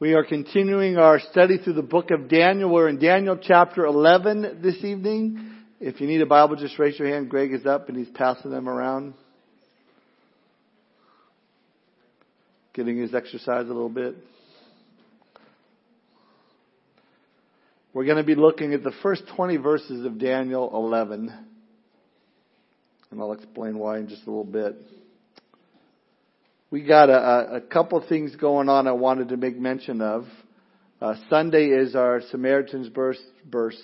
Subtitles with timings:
[0.00, 2.68] We are continuing our study through the book of Daniel.
[2.68, 5.52] We're in Daniel chapter 11 this evening.
[5.78, 7.30] If you need a Bible, just raise your hand.
[7.30, 9.14] Greg is up and he's passing them around.
[12.72, 14.16] Getting his exercise a little bit.
[17.92, 21.32] We're going to be looking at the first 20 verses of Daniel 11.
[23.12, 24.74] And I'll explain why in just a little bit.
[26.74, 30.24] We got a, a couple things going on I wanted to make mention of.
[31.00, 33.80] Uh, Sunday is our Samaritan's Purse, burst,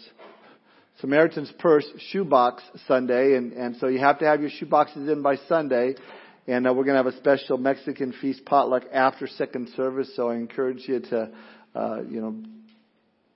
[1.00, 5.36] Samaritan's Purse shoebox Sunday, and, and so you have to have your shoeboxes in by
[5.48, 5.94] Sunday.
[6.48, 10.30] And uh, we're going to have a special Mexican feast potluck after second service, so
[10.30, 11.30] I encourage you to,
[11.76, 12.42] uh, you know,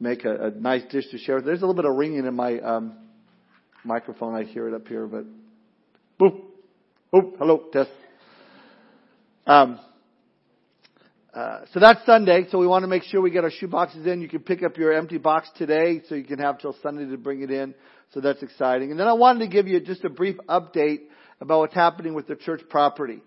[0.00, 1.41] make a, a nice dish to share.
[1.41, 2.97] There's a little bit of ringing in my um,
[3.84, 4.34] microphone.
[4.34, 5.27] I hear it up here, but
[6.20, 6.41] boop,
[7.12, 7.91] boop, hello, test.
[9.47, 9.79] Um,
[11.34, 14.07] uh, so that's Sunday, so we want to make sure we get our shoe boxes
[14.07, 14.23] in.
[14.23, 17.19] You can pick up your empty box today, so you can have till Sunday to
[17.19, 17.75] bring it in.
[18.14, 18.91] So that's exciting.
[18.91, 21.01] And then I wanted to give you just a brief update
[21.41, 23.20] about what's happening with the church property.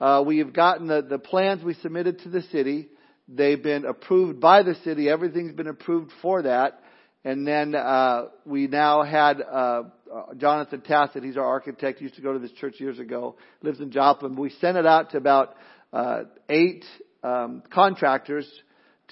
[0.00, 2.88] Uh, we have gotten the, the plans we submitted to the city.
[3.26, 5.08] They've been approved by the city.
[5.08, 6.80] Everything's been approved for that.
[7.24, 11.24] And then uh, we now had uh, uh, Jonathan Tassett.
[11.24, 11.98] He's our architect.
[11.98, 13.36] He used to go to this church years ago.
[13.62, 14.36] Lives in Joplin.
[14.36, 15.56] We sent it out to about
[15.92, 16.84] uh, eight
[17.22, 18.46] um, contractors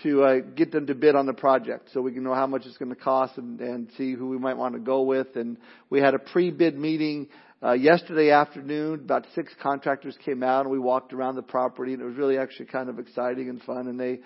[0.02, 2.62] to uh, get them to bid on the project, so we can know how much
[2.66, 5.36] it's going to cost and, and see who we might want to go with.
[5.36, 5.56] And
[5.90, 7.28] we had a pre-bid meeting
[7.62, 9.00] uh, yesterday afternoon.
[9.00, 12.38] About six contractors came out, and we walked around the property, and it was really
[12.38, 13.86] actually kind of exciting and fun.
[13.86, 14.20] And they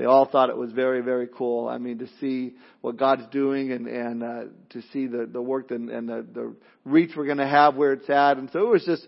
[0.00, 1.68] they all thought it was very, very cool.
[1.68, 5.72] I mean, to see what God's doing and, and uh, to see the, the work
[5.72, 6.54] and, and the, the
[6.86, 8.38] reach we're going to have where it's at.
[8.38, 9.06] And so it was just,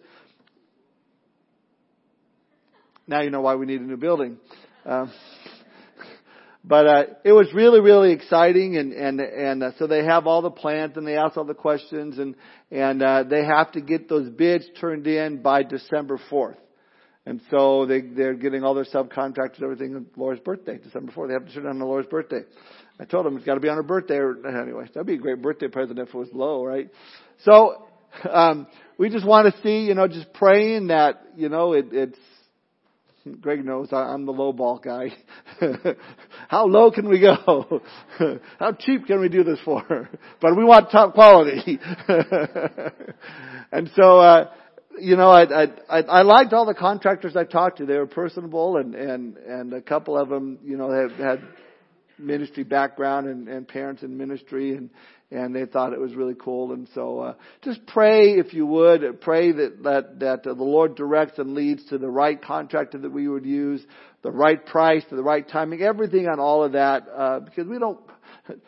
[3.06, 4.36] now you know why we need a new building.
[4.84, 5.10] Um,
[6.62, 10.42] but uh, it was really, really exciting, and and and uh, so they have all
[10.42, 12.36] the plans and they ask all the questions, and
[12.70, 16.58] and uh, they have to get those bids turned in by December fourth.
[17.24, 21.28] And so they, they're getting all their subcontractors, everything on Laura's birthday, December 4th.
[21.28, 22.40] They have to turn it on Laura's birthday.
[22.98, 24.16] I told them it's got to be on her birthday.
[24.16, 26.90] Or, anyway, that'd be a great birthday present if it was low, right?
[27.44, 27.86] So,
[28.28, 28.66] um,
[28.98, 32.18] we just want to see, you know, just praying that, you know, it, it's,
[33.40, 35.10] Greg knows I'm the low ball guy.
[36.48, 37.80] How low can we go?
[38.58, 40.08] How cheap can we do this for?
[40.40, 41.78] But we want top quality.
[43.70, 44.50] and so, uh,
[45.00, 47.86] you know, I, I, I liked all the contractors I talked to.
[47.86, 51.42] They were personable and, and, and a couple of them, you know, had, had
[52.18, 54.90] ministry background and, and parents in ministry and,
[55.30, 56.72] and they thought it was really cool.
[56.72, 61.38] And so, uh, just pray if you would, pray that, that, that the Lord directs
[61.38, 63.82] and leads to the right contractor that we would use,
[64.22, 67.78] the right price, to the right timing, everything on all of that, uh, because we
[67.78, 67.98] don't,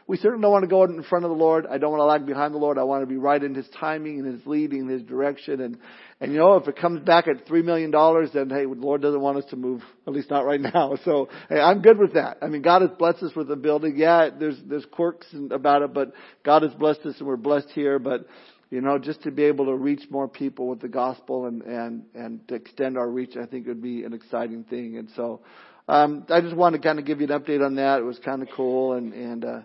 [0.06, 1.66] we certainly don't want to go in front of the Lord.
[1.66, 2.78] I don't want to lag behind the Lord.
[2.78, 5.60] I want to be right in His timing and His leading, and His direction.
[5.60, 5.78] And,
[6.20, 9.02] and you know, if it comes back at three million dollars, then hey, the Lord
[9.02, 10.96] doesn't want us to move, at least not right now.
[11.04, 12.38] So hey, I'm good with that.
[12.40, 13.94] I mean, God has blessed us with the building.
[13.96, 16.12] Yeah, there's there's quirks about it, but
[16.44, 17.98] God has blessed us, and we're blessed here.
[17.98, 18.26] But
[18.74, 22.02] you know, just to be able to reach more people with the gospel and and
[22.12, 24.98] and to extend our reach, I think would be an exciting thing.
[24.98, 25.42] And so,
[25.86, 28.00] um, I just want to kind of give you an update on that.
[28.00, 29.60] It was kind of cool, and and uh,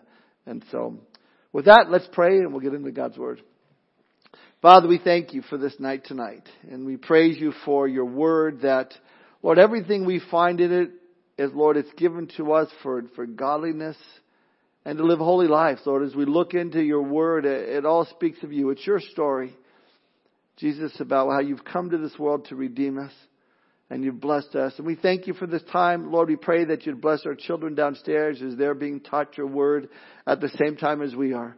[0.45, 0.99] and so,
[1.51, 3.41] with that, let's pray, and we'll get into God's word.
[4.61, 8.61] Father, we thank you for this night tonight, and we praise you for your word.
[8.61, 8.93] That
[9.41, 10.91] Lord, everything we find in it
[11.41, 13.97] is Lord, it's given to us for for godliness
[14.89, 15.81] and to live holy lives.
[15.85, 18.71] Lord, as we look into your word, it, all speaks of you.
[18.71, 19.55] It's your story,
[20.57, 23.11] Jesus, about how you've come to this world to redeem us
[23.91, 24.73] and you've blessed us.
[24.77, 26.11] And we thank you for this time.
[26.11, 29.89] Lord, we pray that you'd bless our children downstairs as they're being taught your word
[30.25, 31.55] at the same time as we are.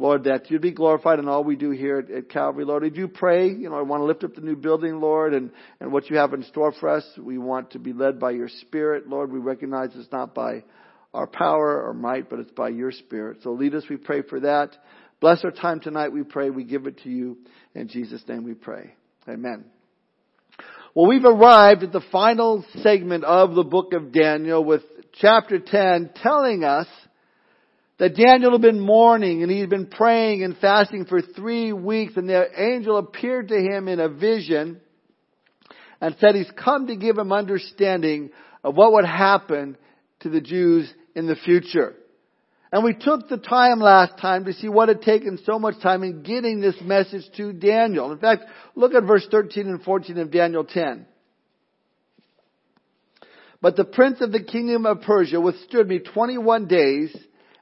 [0.00, 2.64] Lord, that you'd be glorified in all we do here at, at Calvary.
[2.64, 3.48] Lord, did you pray?
[3.48, 6.16] You know, I want to lift up the new building, Lord, and, and what you
[6.16, 7.04] have in store for us.
[7.16, 9.30] We want to be led by your Spirit, Lord.
[9.30, 10.64] We recognize it's not by
[11.14, 13.38] our power or might, but it's by your Spirit.
[13.42, 14.76] So lead us, we pray for that.
[15.20, 16.50] Bless our time tonight, we pray.
[16.50, 17.38] We give it to you.
[17.74, 18.94] In Jesus' name we pray.
[19.28, 19.64] Amen.
[20.94, 24.82] Well, we've arrived at the final segment of the book of Daniel with
[25.12, 26.86] chapter 10 telling us
[27.98, 32.28] that Daniel had been mourning and he'd been praying and fasting for three weeks and
[32.28, 34.80] the angel appeared to him in a vision
[36.00, 38.30] and said he's come to give him understanding
[38.64, 39.76] of what would happen
[40.20, 41.94] to the Jews in the future.
[42.72, 46.02] And we took the time last time to see what had taken so much time
[46.02, 48.10] in getting this message to Daniel.
[48.12, 48.44] In fact,
[48.74, 51.06] look at verse 13 and 14 of Daniel 10.
[53.60, 57.14] But the prince of the kingdom of Persia withstood me 21 days,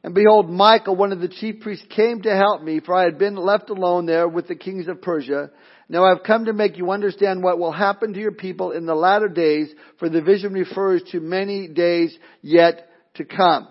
[0.03, 3.19] and behold, Michael, one of the chief priests, came to help me, for I had
[3.19, 5.51] been left alone there with the kings of Persia.
[5.91, 8.87] Now I have come to make you understand what will happen to your people in
[8.87, 12.90] the latter days, for the vision refers to many days yet
[13.21, 13.69] to come.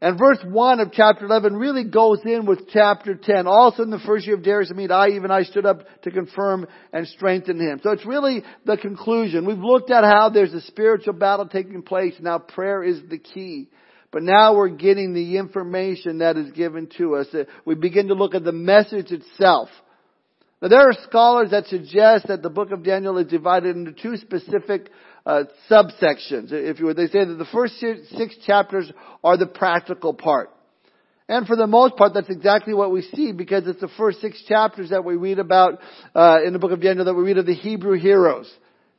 [0.00, 3.46] And verse 1 of chapter 11 really goes in with chapter 10.
[3.46, 6.66] Also in the first year of Darius Mede, I, even I, stood up to confirm
[6.92, 7.80] and strengthen him.
[7.82, 9.46] So it's really the conclusion.
[9.46, 12.14] We've looked at how there's a spiritual battle taking place.
[12.20, 13.68] Now prayer is the key.
[14.12, 17.26] But now we're getting the information that is given to us.
[17.32, 19.68] Uh, we begin to look at the message itself.
[20.60, 24.16] Now there are scholars that suggest that the book of Daniel is divided into two
[24.18, 24.90] specific
[25.26, 26.96] uh, subsections, if you would.
[26.96, 27.74] They say that the first
[28.16, 28.90] six chapters
[29.24, 30.50] are the practical part.
[31.28, 34.40] And for the most part, that's exactly what we see because it's the first six
[34.46, 35.80] chapters that we read about
[36.14, 38.50] uh, in the book of Daniel that we read of the Hebrew heroes.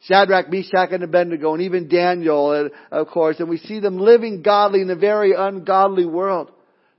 [0.02, 4.42] Shadrach, Meshach, and Abednego, and even Daniel, uh, of course, and we see them living
[4.44, 6.52] godly in a very ungodly world.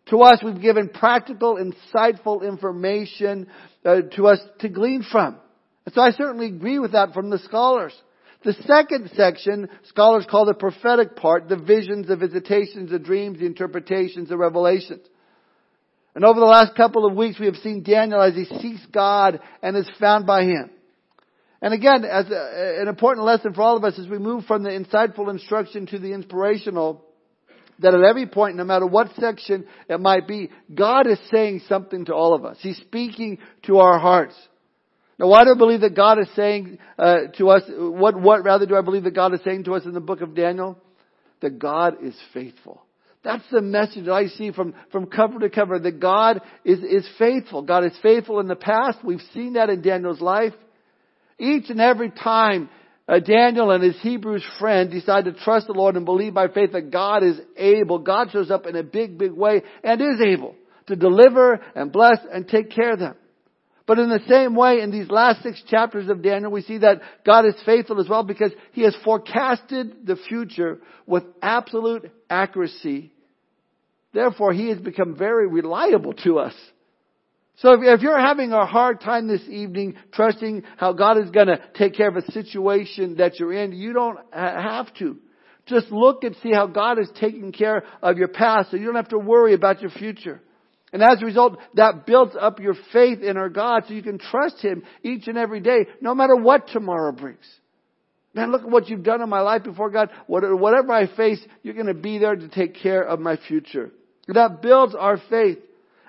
[0.07, 3.47] To us, we've given practical, insightful information
[3.85, 5.37] uh, to us to glean from.
[5.85, 7.93] And so I certainly agree with that from the scholars.
[8.45, 13.47] The second section, scholars call the prophetic part, the visions, the visitations, the dreams, the
[13.47, 15.07] interpretations, the revelations.
[16.15, 19.41] And over the last couple of weeks, we have seen Daniel as he seeks God
[19.63, 20.71] and is found by Him.
[21.61, 24.63] And again, as a, an important lesson for all of us as we move from
[24.63, 27.05] the insightful instruction to the inspirational,
[27.81, 32.05] that at every point, no matter what section it might be, God is saying something
[32.07, 32.57] to all of us.
[32.61, 34.35] He's speaking to our hearts.
[35.19, 37.63] Now, why do I believe that God is saying uh, to us?
[37.69, 40.21] What, what rather do I believe that God is saying to us in the book
[40.21, 40.79] of Daniel?
[41.41, 42.83] That God is faithful.
[43.25, 45.79] That's the message that I see from, from cover to cover.
[45.79, 47.63] That God is, is faithful.
[47.63, 48.99] God is faithful in the past.
[49.05, 50.55] We've seen that in Daniel's life.
[51.39, 52.69] Each and every time
[53.09, 56.73] uh, Daniel and his Hebrews friend decide to trust the Lord and believe by faith
[56.73, 60.55] that God is able, God shows up in a big, big way and is able
[60.87, 63.17] to deliver and bless and take care of them.
[63.89, 67.01] But in the same way, in these last six chapters of Daniel, we see that
[67.25, 73.11] God is faithful as well because He has forecasted the future with absolute accuracy.
[74.13, 76.53] Therefore, He has become very reliable to us.
[77.57, 81.59] So if, you're having a hard time this evening trusting how God is going to
[81.75, 85.17] take care of a situation that you're in, you don't have to.
[85.65, 88.97] Just look and see how God is taking care of your past so you don't
[88.97, 90.43] have to worry about your future.
[90.93, 94.19] And as a result, that builds up your faith in our God so you can
[94.19, 97.45] trust Him each and every day, no matter what tomorrow brings.
[98.35, 100.11] Man, look at what you've done in my life before God.
[100.27, 103.91] Whatever I face, you're going to be there to take care of my future.
[104.29, 105.59] That builds our faith.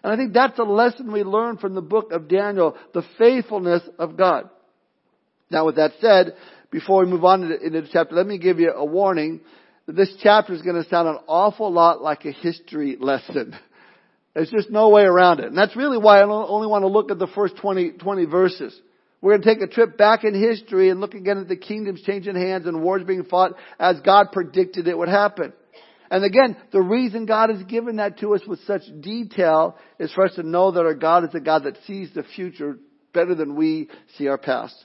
[0.03, 3.81] And I think that's a lesson we learn from the book of Daniel, the faithfulness
[3.97, 4.49] of God.
[5.49, 6.35] Now with that said,
[6.71, 9.41] before we move on into the chapter, let me give you a warning.
[9.87, 13.55] This chapter is going to sound an awful lot like a history lesson.
[14.33, 15.47] There's just no way around it.
[15.47, 18.79] And that's really why I only want to look at the first 20, 20 verses.
[19.21, 22.01] We're going to take a trip back in history and look again at the kingdoms
[22.03, 25.53] changing hands and wars being fought as God predicted it would happen.
[26.11, 30.25] And again, the reason God has given that to us with such detail is for
[30.25, 32.77] us to know that our God is a God that sees the future
[33.13, 34.75] better than we see our past.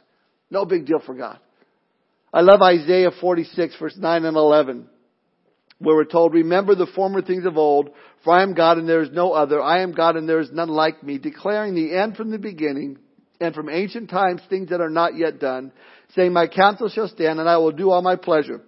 [0.51, 1.39] No big deal for God.
[2.33, 4.89] I love Isaiah 46 verse 9 and 11
[5.79, 7.91] where we're told, remember the former things of old,
[8.23, 9.61] for I am God and there is no other.
[9.61, 12.99] I am God and there is none like me, declaring the end from the beginning
[13.41, 15.73] and from ancient times things that are not yet done,
[16.15, 18.63] saying, my counsel shall stand and I will do all my pleasure.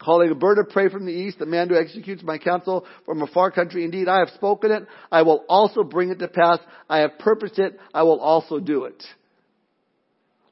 [0.00, 3.20] Calling a bird of prey from the east, a man who executes my counsel from
[3.20, 3.84] a far country.
[3.84, 4.86] Indeed, I have spoken it.
[5.10, 6.60] I will also bring it to pass.
[6.88, 7.78] I have purposed it.
[7.92, 9.02] I will also do it.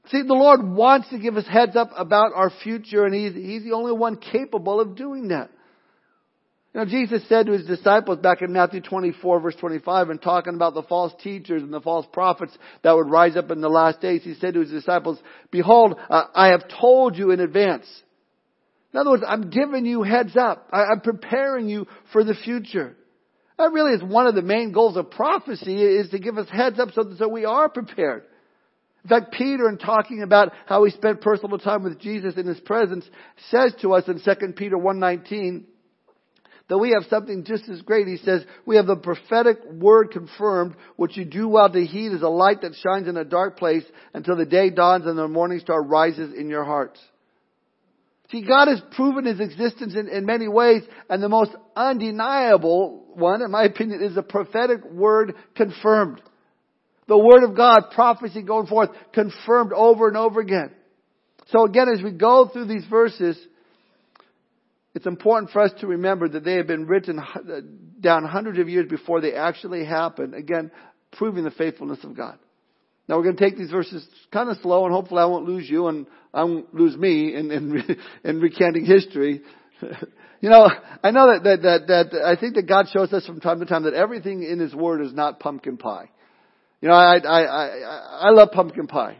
[0.09, 3.62] See, the Lord wants to give us heads up about our future and He's, He's
[3.62, 5.50] the only one capable of doing that.
[6.76, 10.75] Know, Jesus said to his disciples back in Matthew 24 verse 25 and talking about
[10.75, 14.23] the false teachers and the false prophets that would rise up in the last days,
[14.23, 15.18] he said to his disciples,
[15.50, 17.87] behold, uh, I have told you in advance.
[18.92, 20.68] In other words, I'm giving you heads up.
[20.71, 22.95] I, I'm preparing you for the future.
[23.56, 26.78] That really is one of the main goals of prophecy is to give us heads
[26.78, 28.25] up so that so we are prepared.
[29.02, 32.61] In fact, Peter, in talking about how he spent personal time with Jesus in his
[32.61, 33.06] presence,
[33.50, 35.64] says to us in 2 Peter 1.19,
[36.69, 38.09] that we have something just as great.
[38.09, 42.23] He says, we have the prophetic word confirmed, which you do well to heed as
[42.23, 45.61] a light that shines in a dark place until the day dawns and the morning
[45.61, 46.99] star rises in your hearts.
[48.33, 53.41] See, God has proven His existence in, in many ways, and the most undeniable one,
[53.41, 56.21] in my opinion, is the prophetic word confirmed.
[57.07, 60.73] The Word of God, prophecy going forth, confirmed over and over again.
[61.53, 63.39] So again, as we go through these verses,
[64.97, 67.61] it's important for us to remember that they have been written uh,
[68.00, 70.35] down hundreds of years before they actually happened.
[70.35, 70.71] Again,
[71.12, 72.38] proving the faithfulness of God.
[73.07, 75.69] Now we're going to take these verses kind of slow and hopefully I won't lose
[75.69, 79.43] you and I won't lose me in, in, in recanting history.
[80.41, 80.67] you know,
[81.05, 83.67] I know that, that, that, that I think that God shows us from time to
[83.67, 86.09] time that everything in His Word is not pumpkin pie.
[86.81, 87.67] You know, I, I, I,
[88.29, 89.19] I love pumpkin pie.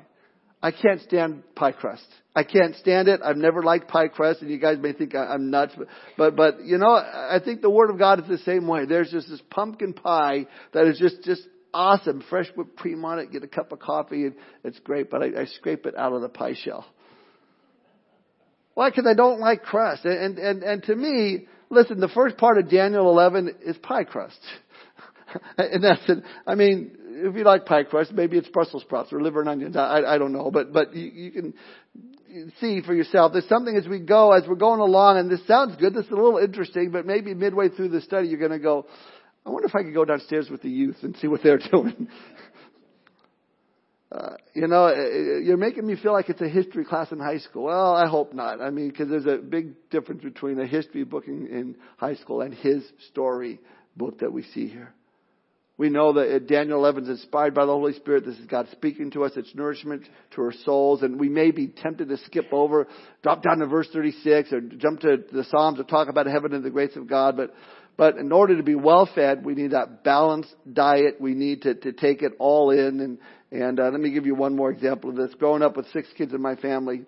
[0.67, 2.05] I can't stand pie crust.
[2.35, 3.21] I can't stand it.
[3.25, 5.87] I've never liked pie crust, and you guys may think I'm nuts, but,
[6.19, 8.85] but, but, you know, I think the Word of God is the same way.
[8.85, 11.43] There's just this pumpkin pie that is just, just
[11.73, 12.21] awesome.
[12.29, 15.43] Fresh whipped cream on it, get a cup of coffee, and it's great, but I,
[15.43, 16.85] I scrape it out of the pie shell.
[18.75, 18.91] Why?
[18.91, 20.05] Because I don't like crust.
[20.05, 24.41] And, and, and to me, listen, the first part of Daniel 11 is pie crust.
[25.59, 26.25] and that's it.
[26.45, 29.77] I mean, if you like pie crust, maybe it's Brussels sprouts or liver and onions.
[29.77, 31.55] I, I don't know, but but you, you can
[32.61, 33.33] see for yourself.
[33.33, 35.95] There's something as we go, as we're going along, and this sounds good.
[35.95, 38.87] This is a little interesting, but maybe midway through the study, you're going to go,
[39.45, 42.09] I wonder if I could go downstairs with the youth and see what they're doing.
[44.11, 44.89] Uh, you know,
[45.43, 47.65] you're making me feel like it's a history class in high school.
[47.65, 48.61] Well, I hope not.
[48.61, 52.41] I mean, because there's a big difference between a history book in, in high school
[52.41, 53.61] and his story
[53.97, 54.95] book that we see here.
[55.79, 58.25] We know that Daniel 11 is inspired by the Holy Spirit.
[58.25, 59.33] This is God speaking to us.
[59.37, 61.03] It's nourishment to our souls.
[61.03, 62.89] And we may be tempted to skip over,
[63.23, 66.65] drop down to verse 36 or jump to the Psalms or talk about heaven and
[66.65, 67.37] the grace of God.
[67.37, 67.55] But,
[67.99, 71.21] but in order to be well fed, we need that balanced diet.
[71.21, 73.01] We need to, to take it all in.
[73.01, 73.19] And,
[73.53, 75.35] and uh, let me give you one more example of this.
[75.35, 77.03] Growing up with six kids in my family,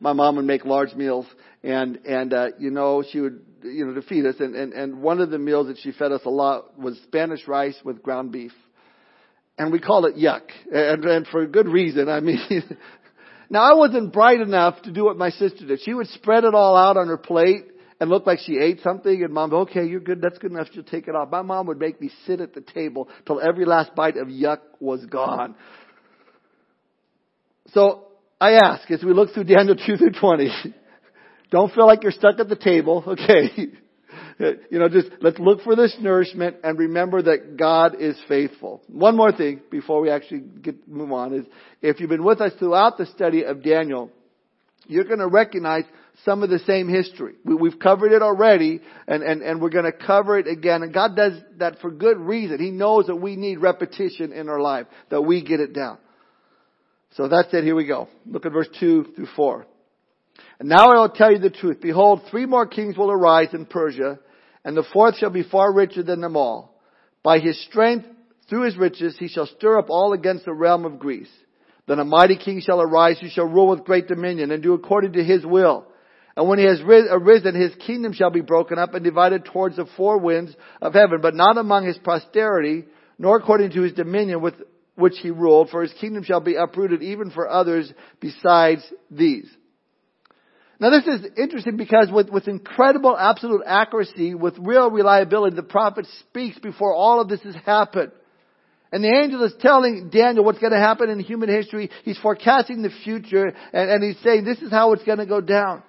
[0.00, 1.26] my mom would make large meals
[1.62, 4.36] and and uh you know she would you know to feed us.
[4.38, 7.46] And and and one of the meals that she fed us a lot was spanish
[7.46, 8.52] rice with ground beef.
[9.58, 10.42] And we called it yuck.
[10.72, 12.08] And and for good reason.
[12.08, 12.40] I mean
[13.50, 15.80] now i wasn't bright enough to do what my sister did.
[15.82, 17.66] She would spread it all out on her plate
[18.00, 19.22] and look like she ate something.
[19.22, 20.20] And mom okay you're good.
[20.22, 20.68] That's good enough.
[20.72, 21.30] She'll take it off.
[21.30, 24.58] My mom would make me sit at the table till every last bite of yuck
[24.80, 25.54] was gone.
[27.68, 28.06] So
[28.40, 30.50] I ask as we look through Daniel 2 through 20,
[31.50, 33.50] don't feel like you're stuck at the table, okay?
[34.70, 38.82] you know, just let's look for this nourishment and remember that God is faithful.
[38.88, 41.44] One more thing before we actually get move on is
[41.82, 44.10] if you've been with us throughout the study of Daniel,
[44.86, 45.84] you're going to recognize
[46.24, 47.34] some of the same history.
[47.44, 50.82] We, have covered it already, and, and, and we're going to cover it again.
[50.82, 52.58] And God does that for good reason.
[52.58, 55.98] He knows that we need repetition in our life, that we get it down.
[57.12, 57.64] So that's it.
[57.64, 58.08] Here we go.
[58.26, 59.66] Look at verse 2 through 4.
[60.60, 61.78] And now I will tell you the truth.
[61.80, 64.20] Behold, three more kings will arise in Persia,
[64.62, 66.78] and the fourth shall be far richer than them all.
[67.22, 68.06] By his strength,
[68.50, 71.30] through his riches, he shall stir up all against the realm of Greece.
[71.88, 75.14] Then a mighty king shall arise who shall rule with great dominion and do according
[75.14, 75.86] to his will.
[76.36, 79.86] And when he has arisen, his kingdom shall be broken up and divided towards the
[79.96, 82.84] four winds of heaven, but not among his posterity,
[83.18, 84.54] nor according to his dominion with
[84.94, 87.90] which he ruled, for his kingdom shall be uprooted even for others
[88.20, 89.50] besides these.
[90.80, 96.06] Now this is interesting because with, with incredible absolute accuracy, with real reliability, the prophet
[96.20, 98.12] speaks before all of this has happened.
[98.90, 101.90] And the angel is telling Daniel what's going to happen in human history.
[102.04, 105.42] He's forecasting the future and, and he's saying this is how it's going to go
[105.42, 105.82] down.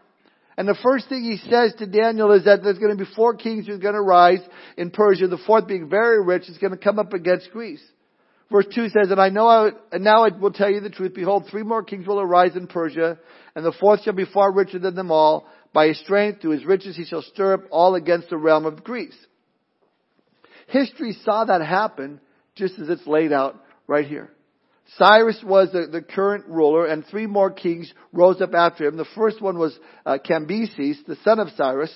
[0.57, 3.35] And the first thing he says to Daniel is that there's going to be four
[3.35, 4.41] kings who are going to rise
[4.77, 5.27] in Persia.
[5.27, 7.81] The fourth being very rich is going to come up against Greece.
[8.51, 11.13] Verse 2 says, And I know I, and now I will tell you the truth.
[11.15, 13.17] Behold, three more kings will arise in Persia,
[13.55, 15.47] and the fourth shall be far richer than them all.
[15.73, 18.83] By his strength, through his riches, he shall stir up all against the realm of
[18.83, 19.15] Greece.
[20.67, 22.19] History saw that happen
[22.55, 24.29] just as it's laid out right here.
[24.97, 28.97] Cyrus was the, the current ruler, and three more kings rose up after him.
[28.97, 31.93] The first one was uh, Cambyses, the son of Cyrus.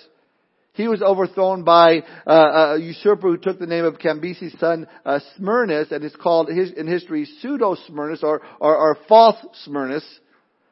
[0.75, 5.19] He was overthrown by uh, a usurper who took the name of Cambyses' son uh,
[5.37, 10.03] Smyrnus, and is called his, in history pseudo Smyrnus or, or, or false Smyrnus.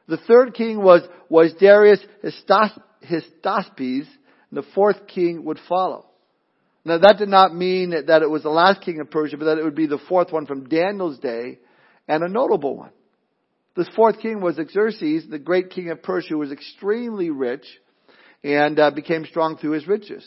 [0.06, 2.76] The third king was was Darius Hystaspes,
[3.80, 4.06] and
[4.52, 6.04] the fourth king would follow.
[6.84, 9.58] Now that did not mean that it was the last king of Persia, but that
[9.58, 11.60] it would be the fourth one from Daniel's day,
[12.06, 12.90] and a notable one.
[13.74, 17.64] This fourth king was Xerxes, the great king of Persia, who was extremely rich
[18.44, 20.24] and uh, became strong through his riches.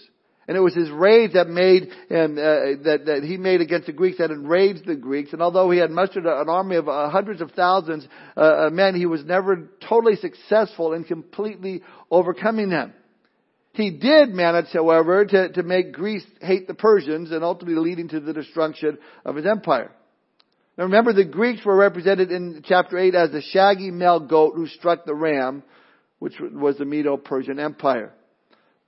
[0.48, 3.94] And it was his rage that made him, uh, that, that he made against the
[3.94, 5.34] Greeks that enraged the Greeks.
[5.34, 9.06] And although he had mustered an army of uh, hundreds of thousands uh, men, he
[9.06, 12.94] was never totally successful in completely overcoming them.
[13.74, 18.20] He did manage, however, to, to make Greece hate the Persians and ultimately leading to
[18.22, 19.92] the destruction of his empire.
[20.78, 24.68] Now remember, the Greeks were represented in chapter 8 as the shaggy male goat who
[24.68, 25.62] struck the ram,
[26.20, 28.12] which was the Medo-Persian Empire.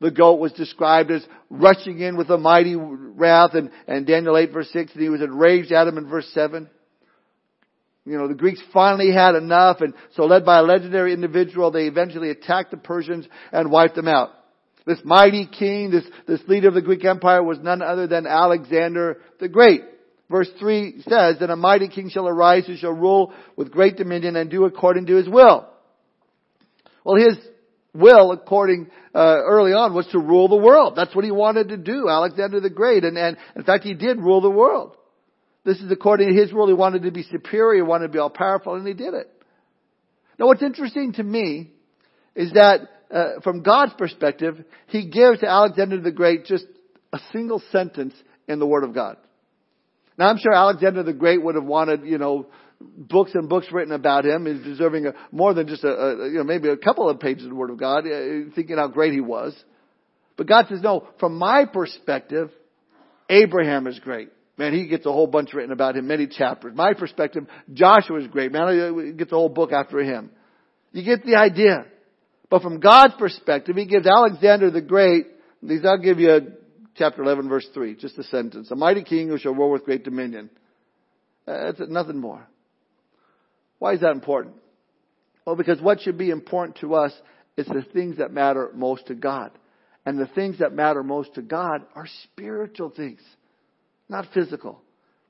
[0.01, 4.51] The goat was described as rushing in with a mighty wrath and, and Daniel 8
[4.51, 6.69] verse 6 and he was enraged at him in verse 7.
[8.05, 11.85] You know, the Greeks finally had enough and so led by a legendary individual, they
[11.85, 14.29] eventually attacked the Persians and wiped them out.
[14.85, 19.19] This mighty king, this, this leader of the Greek Empire was none other than Alexander
[19.39, 19.81] the Great.
[20.29, 24.35] Verse 3 says that a mighty king shall arise who shall rule with great dominion
[24.35, 25.67] and do according to his will.
[27.03, 27.37] Well, his
[27.93, 30.93] will, according uh, early on, was to rule the world.
[30.95, 34.19] That's what he wanted to do, Alexander the Great, and, and in fact, he did
[34.19, 34.95] rule the world.
[35.65, 36.67] This is according to his rule.
[36.67, 39.29] He wanted to be superior, wanted to be all powerful, and he did it.
[40.37, 41.71] Now, what's interesting to me
[42.35, 46.65] is that uh, from God's perspective, He gives to Alexander the Great just
[47.11, 48.13] a single sentence
[48.47, 49.17] in the Word of God.
[50.17, 52.47] Now, I'm sure Alexander the Great would have wanted, you know,
[52.81, 54.45] books and books written about him.
[54.45, 57.43] He's deserving a, more than just a, a, you know, maybe a couple of pages
[57.43, 59.55] of the Word of God, uh, thinking how great he was.
[60.37, 62.49] But God says, no, from my perspective,
[63.29, 64.29] Abraham is great.
[64.57, 66.73] Man, he gets a whole bunch written about him, many chapters.
[66.75, 68.51] My perspective, Joshua is great.
[68.51, 70.31] Man, he gets a whole book after him.
[70.91, 71.85] You get the idea.
[72.49, 75.27] But from God's perspective, He gives Alexander the Great,
[75.61, 76.41] these I'll give you a,
[76.95, 78.71] chapter 11 verse 3, just a sentence.
[78.71, 80.49] A mighty king who shall rule with great dominion.
[81.45, 82.47] That's nothing more.
[83.79, 84.55] Why is that important?
[85.45, 87.13] Well, because what should be important to us
[87.57, 89.51] is the things that matter most to God.
[90.05, 93.19] And the things that matter most to God are spiritual things,
[94.07, 94.81] not physical.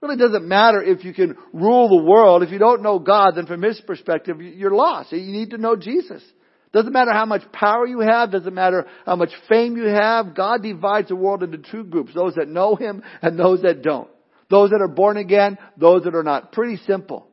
[0.01, 2.43] It really doesn't matter if you can rule the world.
[2.43, 5.11] If you don't know God, then from His perspective, you're lost.
[5.11, 6.23] You need to know Jesus.
[6.71, 10.61] Doesn't matter how much power you have, doesn't matter how much fame you have, God
[10.61, 14.09] divides the world into two groups, those that know Him and those that don't.
[14.49, 16.51] Those that are born again, those that are not.
[16.51, 17.28] Pretty simple.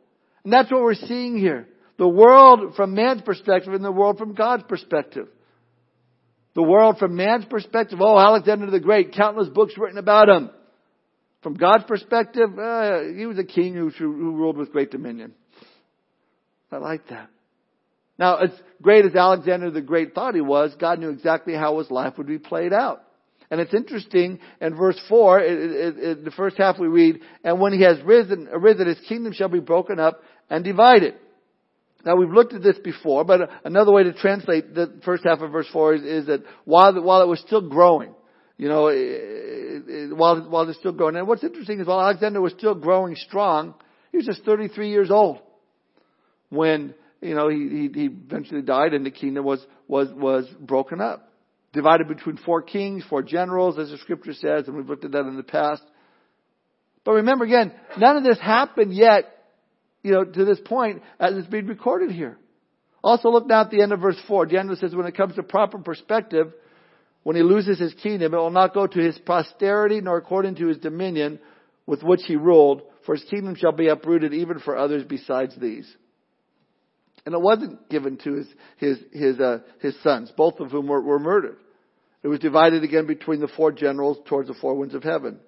[0.47, 1.67] And that's what we're seeing here.
[1.99, 5.27] The world from man's perspective and the world from God's perspective.
[6.55, 10.51] The world from man's perspective, oh, Alexander the Great, countless books written about him.
[11.43, 15.35] From God's perspective, uh, he was a king who, who ruled with great dominion.
[16.71, 17.29] I like that.
[18.17, 21.91] Now, as great as Alexander the Great thought he was, God knew exactly how his
[21.91, 23.03] life would be played out.
[23.51, 27.61] And it's interesting, in verse 4, it, it, it, the first half we read, and
[27.61, 31.15] when he has risen, arisen, his kingdom shall be broken up and divided.
[32.05, 35.53] Now we've looked at this before, but another way to translate the first half of
[35.53, 38.15] verse 4 is, is that while, while it was still growing,
[38.57, 38.85] you know,
[40.17, 41.17] while, while it's still growing.
[41.17, 43.75] And what's interesting is while Alexander was still growing strong,
[44.11, 45.41] he was just 33 years old
[46.49, 51.01] when you know, he, he, he eventually died and the kingdom was, was, was broken
[51.01, 51.33] up.
[51.77, 55.27] Divided between four kings, four generals, as the scripture says, and we've looked at that
[55.27, 55.83] in the past.
[57.05, 59.27] But remember again, none of this happened yet,
[60.03, 62.39] you know, to this point as it's being recorded here.
[63.05, 64.47] Also look now at the end of verse 4.
[64.47, 66.51] Daniel says when it comes to proper perspective,
[67.25, 70.69] when he loses his kingdom, it will not go to his posterity nor according to
[70.69, 71.39] his dominion
[71.85, 75.95] with which he ruled, for his kingdom shall be uprooted even for others besides these.
[77.27, 78.47] And it wasn't given to his,
[78.79, 81.59] his, his, uh, his sons, both of whom were, were murdered.
[82.23, 85.39] It was divided again between the four generals towards the four winds of heaven.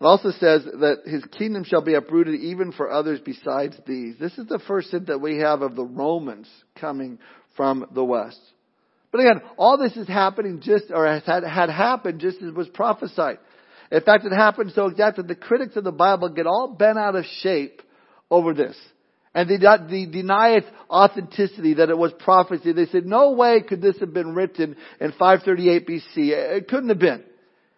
[0.00, 4.16] It also says that his kingdom shall be uprooted even for others besides these.
[4.18, 7.18] This is the first hint that we have of the Romans coming
[7.56, 8.40] from the west.
[9.10, 13.38] But again, all this is happening just, or had, had happened just as was prophesied.
[13.90, 16.98] In fact, it happened so exact that the critics of the Bible get all bent
[16.98, 17.80] out of shape
[18.30, 18.76] over this.
[19.36, 22.72] And they, deny its authenticity, that it was prophecy.
[22.72, 26.00] They said, no way could this have been written in 538 BC.
[26.16, 27.22] It couldn't have been.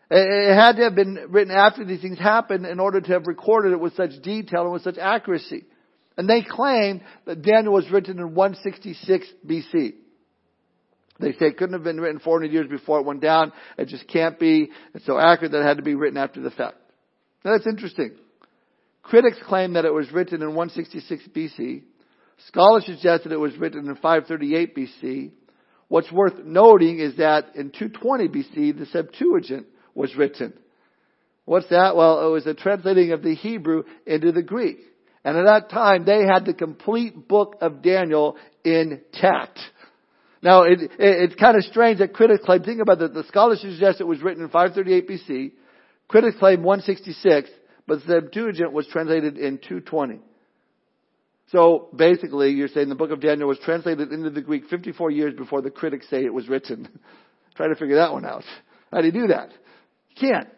[0.08, 3.72] It had to have been written after these things happened in order to have recorded
[3.72, 5.64] it with such detail and with such accuracy.
[6.16, 9.94] And they claim that Daniel was written in 166 BC.
[11.18, 13.52] They say it couldn't have been written 400 years before it went down.
[13.76, 14.70] It just can't be.
[14.94, 16.76] It's so accurate that it had to be written after the fact.
[17.44, 18.12] Now that's interesting.
[19.08, 21.82] Critics claim that it was written in 166 BC.
[22.48, 25.30] Scholars suggest that it was written in 538 BC.
[25.88, 30.52] What's worth noting is that in 220 BC, the Septuagint was written.
[31.46, 31.96] What's that?
[31.96, 34.76] Well, it was a translating of the Hebrew into the Greek.
[35.24, 39.58] And at that time, they had the complete book of Daniel intact.
[40.42, 43.62] Now, it, it, it's kind of strange that critics claim, think about that, the scholars
[43.62, 45.52] suggest it was written in 538 BC.
[46.08, 47.48] Critics claim 166
[47.88, 50.20] but Septuagint was translated in 220.
[51.50, 55.34] So basically, you're saying the book of Daniel was translated into the Greek 54 years
[55.34, 56.86] before the critics say it was written.
[57.56, 58.44] Try to figure that one out.
[58.92, 59.50] How do you do that?
[60.10, 60.48] You can't.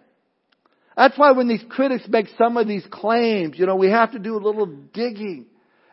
[0.96, 4.18] That's why when these critics make some of these claims, you know, we have to
[4.18, 5.46] do a little digging.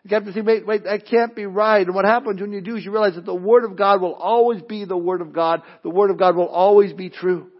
[0.03, 1.85] You have to say, wait, wait, that can't be right.
[1.85, 4.15] And what happens when you do is you realize that the Word of God will
[4.15, 5.61] always be the Word of God.
[5.83, 7.51] The Word of God will always be true.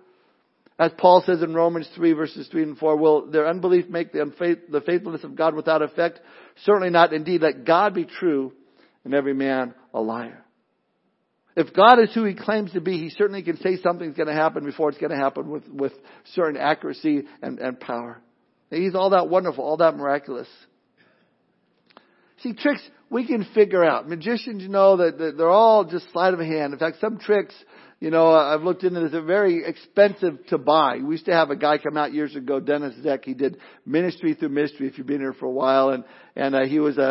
[0.80, 4.22] As Paul says in Romans 3 verses 3 and 4, will their unbelief make the,
[4.22, 6.20] unfaith, the faithfulness of God without effect?
[6.64, 7.14] Certainly not.
[7.14, 8.54] Indeed, let God be true
[9.04, 10.44] and every man a liar.
[11.56, 14.34] If God is who He claims to be, He certainly can say something's going to
[14.34, 15.94] happen before it's going to happen with, with
[16.36, 18.22] certain accuracy and, and power.
[18.70, 20.48] He's all that wonderful, all that miraculous.
[22.44, 24.08] See, tricks we can figure out.
[24.08, 26.74] Magicians know that, they're all just sleight of hand.
[26.74, 27.56] In fact, some tricks,
[28.00, 30.98] you know, I've looked into this, are very expensive to buy.
[30.98, 33.26] We used to have a guy come out years ago, Dennis Zeck.
[33.26, 35.90] He did ministry through mystery if you've been here for a while.
[35.90, 36.04] And,
[36.36, 37.02] and uh, he was a,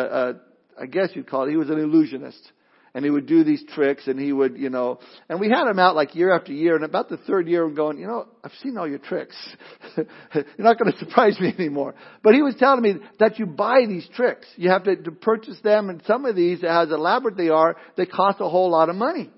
[0.79, 2.51] a, I guess you'd call it, he was an illusionist
[2.93, 5.77] and he would do these tricks and he would, you know, and we had him
[5.77, 8.53] out like year after year and about the third year I'm going, you know, I've
[8.63, 9.35] seen all your tricks.
[9.97, 11.95] You're not going to surprise me anymore.
[12.23, 14.47] But he was telling me that you buy these tricks.
[14.55, 18.05] You have to, to purchase them and some of these, as elaborate they are, they
[18.05, 19.31] cost a whole lot of money.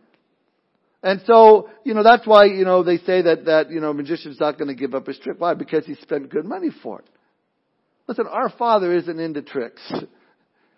[1.01, 4.39] And so, you know, that's why, you know, they say that, that, you know, magician's
[4.39, 5.39] not going to give up his trick.
[5.39, 5.53] Why?
[5.53, 7.09] Because he spent good money for it.
[8.07, 9.81] Listen, our Father isn't into tricks.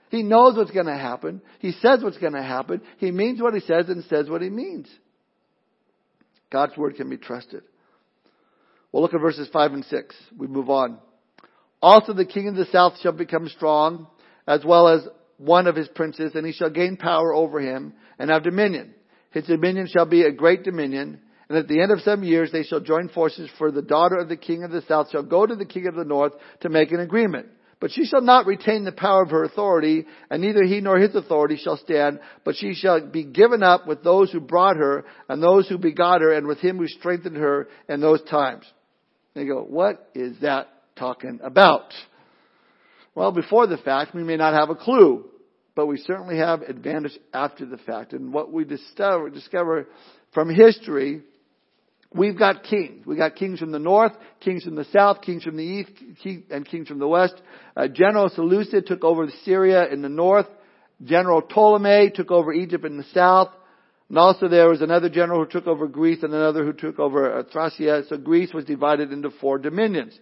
[0.10, 1.42] He knows what's going to happen.
[1.60, 2.82] He says what's going to happen.
[2.98, 4.90] He means what he says and says what he means.
[6.52, 7.64] God's word can be trusted.
[8.92, 10.16] We'll look at verses 5 and 6.
[10.38, 11.00] We move on.
[11.82, 14.08] Also the king of the south shall become strong,
[14.46, 15.08] as well as
[15.38, 18.94] one of his princes, and he shall gain power over him, and have dominion.
[19.32, 22.64] His dominion shall be a great dominion, and at the end of some years they
[22.64, 25.56] shall join forces, for the daughter of the king of the south shall go to
[25.56, 27.48] the king of the north to make an agreement.
[27.80, 31.16] But she shall not retain the power of her authority, and neither he nor his
[31.16, 35.42] authority shall stand, but she shall be given up with those who brought her, and
[35.42, 38.66] those who begot her, and with him who strengthened her in those times.
[39.34, 41.92] They go, what is that talking about?
[43.16, 45.31] Well, before the fact, we may not have a clue,
[45.76, 48.14] but we certainly have advantage after the fact.
[48.14, 49.88] And what we discover, discover
[50.34, 51.22] from history
[52.14, 53.06] We've got kings.
[53.06, 55.92] We got kings from the north, kings from the south, kings from the east,
[56.50, 57.36] and kings from the west.
[57.76, 60.48] Uh, General Seleucid took over Syria in the north.
[61.04, 63.50] General Ptolemy took over Egypt in the south.
[64.10, 67.40] And also there was another general who took over Greece and another who took over
[67.40, 68.04] uh, Thracia.
[68.10, 70.20] So Greece was divided into four dominions.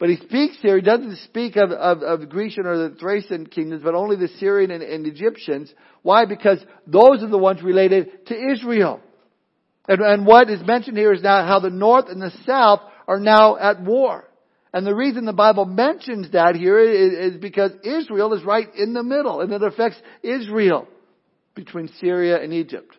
[0.00, 3.44] But he speaks here, he doesn't speak of, of, of the Grecian or the Thracian
[3.44, 5.72] kingdoms, but only the Syrian and, and Egyptians.
[6.00, 6.24] Why?
[6.24, 9.00] Because those are the ones related to Israel.
[9.86, 13.20] And, and what is mentioned here is now how the north and the south are
[13.20, 14.24] now at war.
[14.72, 18.94] And the reason the Bible mentions that here is, is because Israel is right in
[18.94, 20.88] the middle and it affects Israel
[21.54, 22.96] between Syria and Egypt.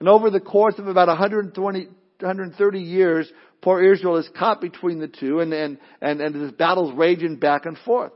[0.00, 1.86] And over the course of about 120,
[2.18, 3.30] 130 years,
[3.64, 7.64] poor Israel is caught between the two and, and, and, and this battle's raging back
[7.64, 8.12] and forth.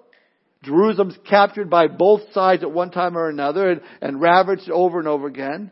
[0.63, 5.09] Jerusalem's captured by both sides at one time or another and, and ravaged over and
[5.09, 5.71] over again.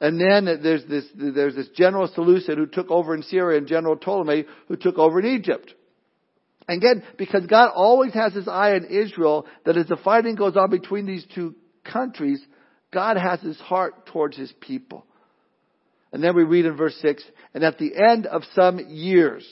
[0.00, 3.96] And then there's this, there's this General Seleucid who took over in Syria and General
[3.96, 5.72] Ptolemy who took over in Egypt.
[6.66, 10.56] And Again, because God always has his eye on Israel, that as the fighting goes
[10.56, 12.44] on between these two countries,
[12.92, 15.04] God has his heart towards his people.
[16.12, 17.22] And then we read in verse 6,
[17.54, 19.46] and at the end of some years.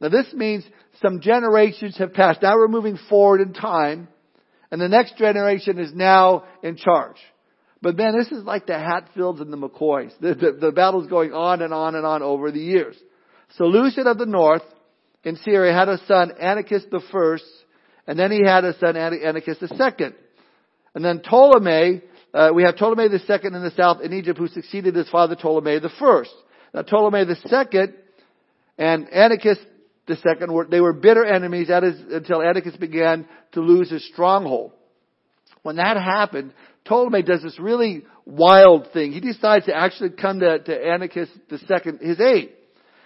[0.00, 0.64] Now this means
[1.02, 2.42] some generations have passed.
[2.42, 4.08] Now we're moving forward in time,
[4.70, 7.16] and the next generation is now in charge.
[7.82, 10.12] But man, this is like the Hatfields and the McCoys.
[10.20, 12.96] The, the, the battle's going on and on and on over the years.
[13.56, 14.62] Seleucid of the north
[15.24, 17.44] in Syria had a son, Antiochus the first,
[18.06, 20.14] and then he had a son, Antiochus the second.
[20.94, 24.94] And then Ptolemy, uh, we have Ptolemy second in the south in Egypt who succeeded
[24.94, 26.32] his father Ptolemy first.
[26.72, 27.94] Now Ptolemy second
[28.78, 29.58] and Antiochus
[30.16, 34.72] second were, they were bitter enemies until Antiochus began to lose his stronghold.
[35.62, 36.52] When that happened,
[36.84, 39.12] Ptolemy does this really wild thing.
[39.12, 42.50] He decides to actually come to, to Antiochus II, his aid.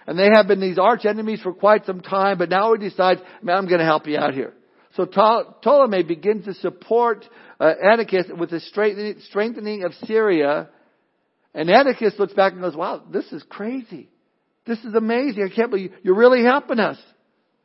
[0.07, 3.21] And they have been these arch enemies for quite some time, but now he decides,
[3.41, 4.53] man, I'm going to help you out here.
[4.95, 7.25] So Ptolemy begins to support
[7.59, 10.69] uh, Antiochus with the strengthening of Syria.
[11.53, 14.09] And Antiochus looks back and goes, wow, this is crazy.
[14.65, 15.47] This is amazing.
[15.49, 16.97] I can't believe you're really helping us.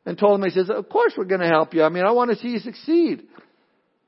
[0.05, 1.83] And Ptolemy says, of course we're going to help you.
[1.83, 3.23] I mean, I want to see you succeed.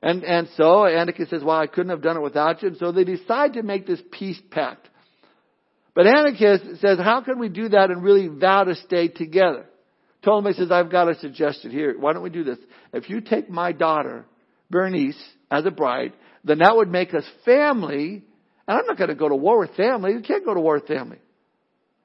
[0.02, 2.68] And, and so Antiochus says, well, I couldn't have done it without you.
[2.68, 4.88] And so they decide to make this peace pact.
[5.94, 9.66] But Antiochus says, how can we do that and really vow to stay together?
[10.24, 11.96] Told him, Ptolemy says, I've got a suggestion here.
[11.98, 12.58] Why don't we do this?
[12.92, 14.24] If you take my daughter,
[14.70, 15.22] Bernice,
[15.54, 16.12] as a bride,
[16.44, 18.24] then that would make us family.
[18.66, 20.12] And I'm not going to go to war with family.
[20.12, 21.18] You can't go to war with family.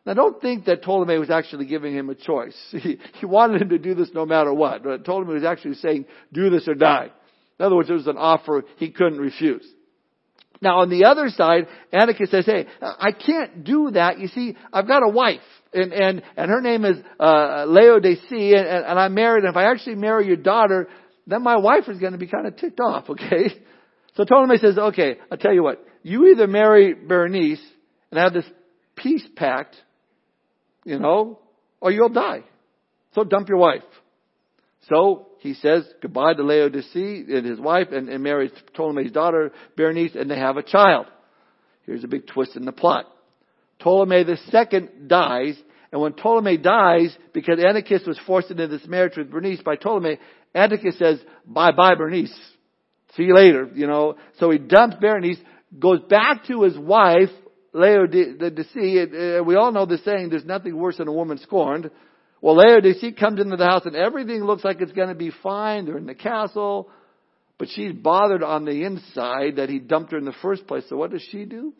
[0.05, 2.57] Now don't think that Ptolemy was actually giving him a choice.
[2.71, 4.83] He, he wanted him to do this no matter what.
[4.83, 7.11] But Ptolemy was actually saying, do this or die.
[7.59, 9.65] In other words, it was an offer he couldn't refuse.
[10.61, 14.19] Now on the other side, Antiochus says, hey, I can't do that.
[14.19, 15.41] You see, I've got a wife.
[15.73, 19.55] And, and, and her name is, uh, Laodice, and, and, and I'm married, and if
[19.55, 20.87] I actually marry your daughter,
[21.31, 23.53] then my wife is going to be kind of ticked off, okay?
[24.15, 27.61] So Ptolemy says, okay, I'll tell you what, you either marry Berenice
[28.11, 28.45] and have this
[28.95, 29.75] peace pact,
[30.83, 31.39] you know,
[31.79, 32.43] or you'll die.
[33.13, 33.83] So dump your wife.
[34.89, 40.15] So he says goodbye to Laodice and his wife and, and marries Ptolemy's daughter, Berenice,
[40.15, 41.07] and they have a child.
[41.85, 43.05] Here's a big twist in the plot.
[43.79, 45.57] Ptolemy second dies,
[45.91, 50.19] and when Ptolemy dies, because Antiochus was forced into this marriage with Berenice by Ptolemy,
[50.55, 52.33] Antiochus says, bye bye Berenice.
[53.15, 54.15] See you later, you know.
[54.39, 55.39] So he dumps Berenice,
[55.77, 57.29] goes back to his wife,
[57.73, 61.91] Laodice, and we all know the saying, there's nothing worse than a woman scorned.
[62.41, 65.85] Well, Laodice comes into the house and everything looks like it's going to be fine.
[65.85, 66.89] They're in the castle.
[67.57, 70.85] But she's bothered on the inside that he dumped her in the first place.
[70.87, 71.73] So what does she do?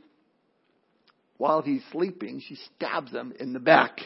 [1.38, 4.02] While he's sleeping, she stabs him in the back.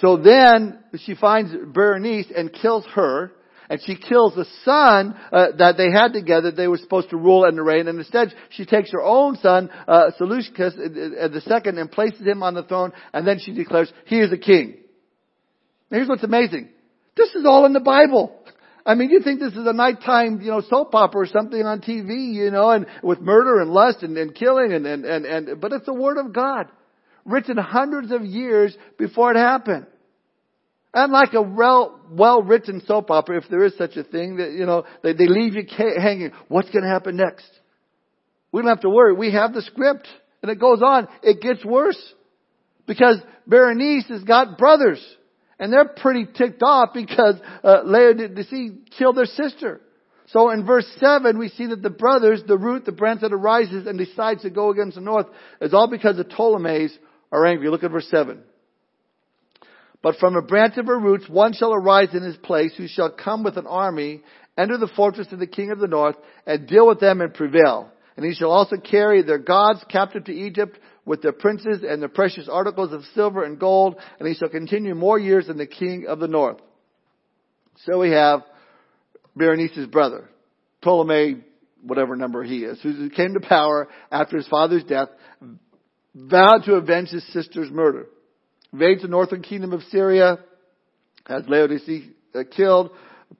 [0.00, 3.32] So then she finds Berenice and kills her.
[3.68, 6.50] And she kills the son uh, that they had together.
[6.50, 7.88] They were supposed to rule and reign.
[7.88, 12.26] And instead, she takes her own son, uh, Seleucus, uh, uh, the second, and places
[12.26, 12.92] him on the throne.
[13.12, 14.76] And then she declares, he is a king.
[15.90, 16.68] Here's what's amazing.
[17.16, 18.36] This is all in the Bible.
[18.84, 21.80] I mean, you think this is a nighttime, you know, soap opera or something on
[21.80, 25.60] TV, you know, and with murder and lust and, and killing and, and, and, and,
[25.60, 26.68] but it's the Word of God.
[27.24, 29.86] Written hundreds of years before it happened.
[30.96, 34.64] And like a well, well-written soap opera, if there is such a thing, that, you
[34.64, 36.30] know, they, they leave you hanging.
[36.48, 37.46] What's going to happen next?
[38.50, 39.12] We don't have to worry.
[39.12, 40.08] We have the script.
[40.40, 41.06] And it goes on.
[41.22, 42.02] It gets worse.
[42.86, 45.04] Because Berenice has got brothers.
[45.58, 49.82] And they're pretty ticked off because uh, Laodice killed their sister.
[50.28, 53.86] So in verse 7, we see that the brothers, the root, the branch that arises
[53.86, 55.26] and decides to go against the north,
[55.60, 56.96] is all because the Ptolemies
[57.30, 57.68] are angry.
[57.68, 58.40] Look at verse 7.
[60.06, 63.10] But from a branch of her roots, one shall arise in his place, who shall
[63.10, 64.22] come with an army,
[64.56, 66.14] enter the fortress of the king of the north,
[66.46, 67.90] and deal with them and prevail.
[68.16, 72.08] And he shall also carry their gods captive to Egypt, with their princes and the
[72.08, 76.06] precious articles of silver and gold, and he shall continue more years than the king
[76.06, 76.58] of the north.
[77.78, 78.44] So we have
[79.34, 80.30] Berenice's brother,
[80.82, 81.42] Ptolemy,
[81.82, 85.08] whatever number he is, who came to power after his father's death,
[86.14, 88.06] vowed to avenge his sister's murder.
[88.76, 90.38] Invades the northern kingdom of Syria,
[91.24, 91.88] has Laodice
[92.34, 92.90] uh, killed,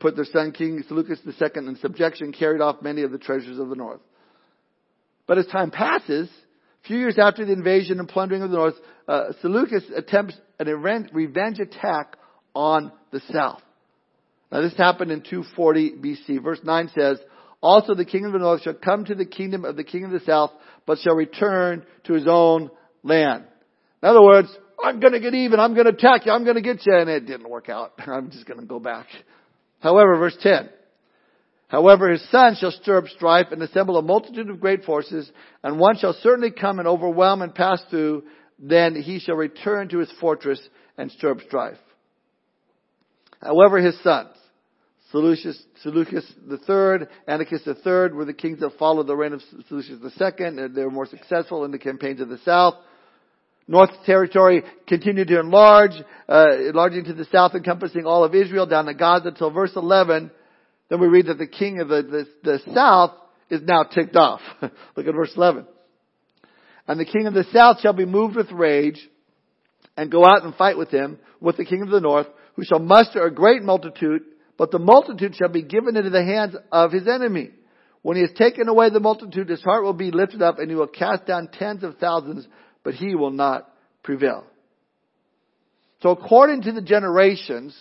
[0.00, 3.68] put their son King Seleucus II in subjection, carried off many of the treasures of
[3.68, 4.00] the north.
[5.26, 8.76] But as time passes, a few years after the invasion and plundering of the north,
[9.06, 10.68] uh, Seleucus attempts an
[11.12, 12.16] revenge attack
[12.54, 13.60] on the south.
[14.50, 16.42] Now this happened in 240 BC.
[16.42, 17.18] Verse 9 says,
[17.60, 20.12] Also the king of the north shall come to the kingdom of the king of
[20.12, 20.52] the south,
[20.86, 22.70] but shall return to his own
[23.02, 23.44] land.
[24.02, 24.48] In other words,
[24.86, 27.48] I'm gonna get even, I'm gonna attack you, I'm gonna get you, and it didn't
[27.48, 27.92] work out.
[27.98, 29.06] I'm just gonna go back.
[29.80, 30.70] However, verse 10,
[31.68, 35.28] However, his son shall stir up strife and assemble a multitude of great forces,
[35.64, 38.22] and one shall certainly come and overwhelm and pass through.
[38.58, 40.60] Then he shall return to his fortress
[40.96, 41.78] and stir up strife.
[43.42, 44.36] However, his sons,
[45.10, 50.46] Seleucus, Seleucus III, Antiochus III, were the kings that followed the reign of Seleucus II.
[50.46, 52.76] And they were more successful in the campaigns of the south.
[53.68, 55.92] North territory continued to enlarge,
[56.28, 60.30] uh, enlarging to the south, encompassing all of Israel down to Gaza until verse 11
[60.88, 63.12] then we read that the king of the, the, the south
[63.50, 64.40] is now ticked off.
[64.96, 65.66] Look at verse 11.
[66.86, 69.00] And the king of the south shall be moved with rage
[69.96, 72.78] and go out and fight with him, with the king of the north, who shall
[72.78, 74.22] muster a great multitude,
[74.56, 77.50] but the multitude shall be given into the hands of his enemy.
[78.02, 80.76] When he has taken away the multitude, his heart will be lifted up and he
[80.76, 82.46] will cast down tens of thousands,
[82.86, 83.68] but he will not
[84.04, 84.44] prevail.
[86.04, 87.76] So according to the generations,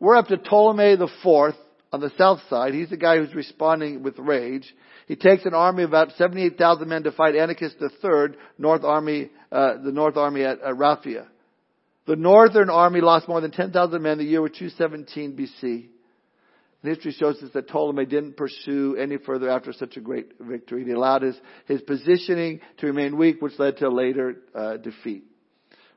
[0.00, 1.54] we're up to Ptolemy the fourth,
[1.92, 2.74] on the south side.
[2.74, 4.64] He's the guy who's responding with rage.
[5.06, 9.74] He takes an army of about 78,000 men to fight Antiochus III, North Army, uh,
[9.84, 11.28] the North Army at, at Raphia.
[12.08, 14.18] The Northern Army lost more than 10,000 men.
[14.18, 15.86] The year was 217 BC.
[16.82, 20.84] And history shows us that Ptolemy didn't pursue any further after such a great victory.
[20.84, 25.24] He allowed his, his positioning to remain weak, which led to a later uh, defeat.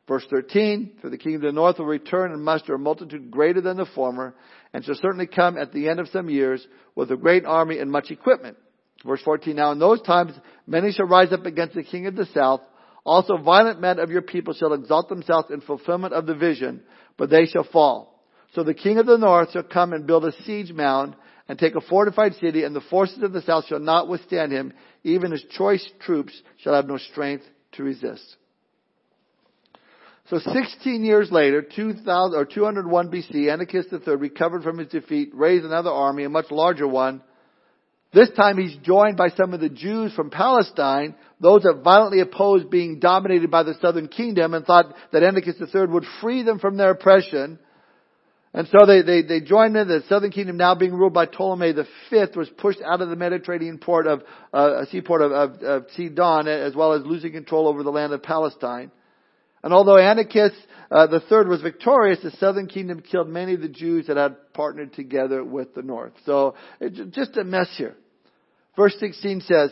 [0.07, 3.61] Verse 13, for the king of the north will return and muster a multitude greater
[3.61, 4.35] than the former,
[4.73, 6.65] and shall certainly come at the end of some years
[6.95, 8.57] with a great army and much equipment.
[9.05, 10.33] Verse 14, now in those times
[10.67, 12.61] many shall rise up against the king of the south.
[13.05, 16.81] Also violent men of your people shall exalt themselves in fulfillment of the vision,
[17.17, 18.12] but they shall fall.
[18.53, 21.15] So the king of the north shall come and build a siege mound
[21.47, 24.73] and take a fortified city, and the forces of the south shall not withstand him,
[25.03, 28.37] even his choice troops shall have no strength to resist.
[30.29, 35.65] So 16 years later, 2000, or 201 BC, Antiochus III recovered from his defeat, raised
[35.65, 37.21] another army, a much larger one.
[38.13, 42.69] This time he's joined by some of the Jews from Palestine, those that violently opposed
[42.69, 46.77] being dominated by the southern kingdom and thought that Antiochus III would free them from
[46.77, 47.59] their oppression.
[48.53, 49.87] And so they, they, they joined in.
[49.87, 53.79] The southern kingdom now being ruled by Ptolemy V was pushed out of the Mediterranean
[53.79, 54.21] port of,
[54.53, 58.21] uh, seaport of, of, of Sidon as well as losing control over the land of
[58.21, 58.91] Palestine.
[59.63, 60.51] And although Antiochus
[60.93, 64.53] uh, the third was victorious, the southern kingdom killed many of the Jews that had
[64.53, 66.13] partnered together with the north.
[66.23, 67.95] So it's just a mess here.
[68.75, 69.71] Verse 16 says,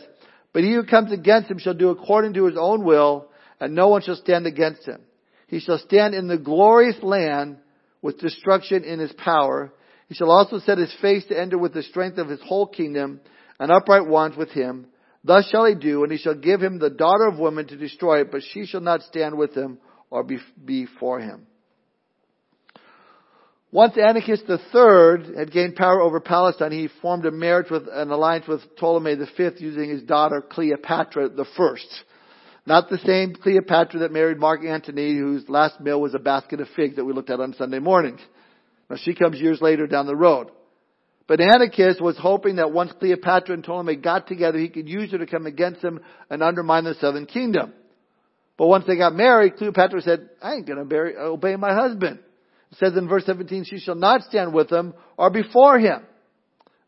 [0.52, 3.28] But he who comes against him shall do according to his own will,
[3.60, 5.00] and no one shall stand against him.
[5.46, 7.58] He shall stand in the glorious land
[8.02, 9.72] with destruction in his power.
[10.08, 13.20] He shall also set his face to enter with the strength of his whole kingdom,
[13.58, 14.86] and upright ones with him.
[15.24, 18.22] Thus shall he do, and he shall give him the daughter of woman to destroy
[18.22, 19.78] it, but she shall not stand with him
[20.10, 21.46] or be before him.
[23.70, 28.46] Once Antiochus III had gained power over Palestine, he formed a marriage with an alliance
[28.46, 31.76] with Ptolemy V using his daughter Cleopatra I.
[32.64, 36.68] Not the same Cleopatra that married Mark Antony, whose last meal was a basket of
[36.76, 38.18] figs that we looked at on Sunday morning.
[38.88, 40.50] Now she comes years later down the road.
[41.26, 45.18] But Antiochus was hoping that once Cleopatra and Ptolemy got together, he could use her
[45.18, 47.72] to come against him and undermine the southern kingdom.
[48.58, 52.20] But once they got married, Cleopatra said, I ain't gonna obey my husband.
[52.70, 56.02] It says in verse 17, she shall not stand with him or before him.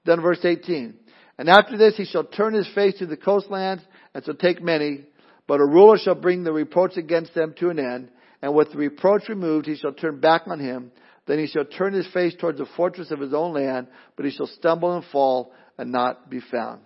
[0.04, 0.94] Then verse 18,
[1.38, 3.82] and after this he shall turn his face to the coastlands
[4.12, 5.04] and shall take many,
[5.46, 8.10] but a ruler shall bring the reproach against them to an end,
[8.42, 10.92] and with the reproach removed he shall turn back on him,
[11.26, 14.30] then he shall turn his face towards the fortress of his own land, but he
[14.30, 16.80] shall stumble and fall and not be found.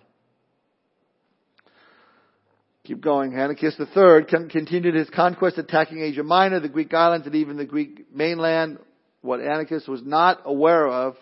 [2.85, 3.35] Keep going.
[3.35, 8.13] Antiochus III continued his conquest, attacking Asia Minor, the Greek islands, and even the Greek
[8.13, 8.79] mainland.
[9.21, 11.15] What Antiochus was not aware of